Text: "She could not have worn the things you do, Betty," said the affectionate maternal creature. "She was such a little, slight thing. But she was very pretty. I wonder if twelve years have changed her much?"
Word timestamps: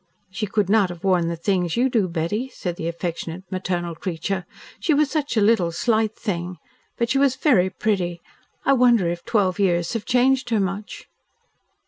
"She 0.31 0.47
could 0.47 0.67
not 0.67 0.89
have 0.89 1.03
worn 1.03 1.27
the 1.27 1.35
things 1.35 1.77
you 1.77 1.87
do, 1.87 2.07
Betty," 2.07 2.49
said 2.51 2.75
the 2.75 2.87
affectionate 2.87 3.43
maternal 3.51 3.93
creature. 3.93 4.47
"She 4.79 4.95
was 4.95 5.11
such 5.11 5.37
a 5.37 5.41
little, 5.41 5.71
slight 5.71 6.15
thing. 6.15 6.57
But 6.97 7.11
she 7.11 7.19
was 7.19 7.35
very 7.35 7.69
pretty. 7.69 8.19
I 8.65 8.73
wonder 8.73 9.07
if 9.11 9.23
twelve 9.23 9.59
years 9.59 9.93
have 9.93 10.05
changed 10.05 10.49
her 10.49 10.59
much?" 10.59 11.07